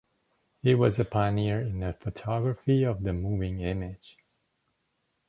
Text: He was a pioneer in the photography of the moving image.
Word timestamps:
He 0.63 0.73
was 0.73 0.99
a 0.99 1.05
pioneer 1.05 1.61
in 1.61 1.79
the 1.81 1.93
photography 1.93 2.81
of 2.83 3.03
the 3.03 3.13
moving 3.13 3.59
image. 3.61 4.17